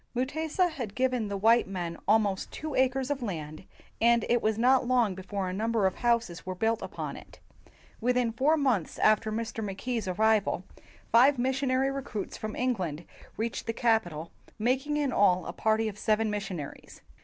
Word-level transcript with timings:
Mutesa 0.15 0.67
had 0.71 0.95
given 0.95 1.27
the 1.27 1.37
white 1.37 1.67
men 1.67 1.95
almost 2.07 2.49
two 2.51 2.73
acres 2.73 3.11
of 3.11 3.21
land, 3.21 3.65
and 4.01 4.25
it 4.29 4.41
was 4.41 4.57
not 4.57 4.87
long 4.87 5.13
before 5.13 5.47
a 5.47 5.53
number 5.53 5.85
of 5.85 5.93
houses 5.97 6.43
were 6.43 6.55
built 6.55 6.81
upon 6.81 7.15
it. 7.15 7.39
Within 7.99 8.31
four 8.31 8.57
months 8.57 8.97
after 8.97 9.31
Mr. 9.31 9.63
Mackay 9.63 9.99
's 9.99 10.07
ar 10.07 10.15
rival, 10.15 10.63
five 11.11 11.37
missionary 11.37 11.91
recruits 11.91 12.35
from 12.35 12.55
England 12.55 13.05
reached 13.37 13.67
the 13.67 13.73
capital, 13.73 14.31
making 14.57 14.97
in 14.97 15.13
all 15.13 15.45
a 15.45 15.53
party 15.53 15.87
of 15.87 15.99
seven 15.99 16.31
missionaries. 16.31 17.03